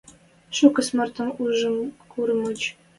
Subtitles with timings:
[0.57, 1.71] Шукы смӧртӹм ужшы
[2.11, 2.61] курым мыч.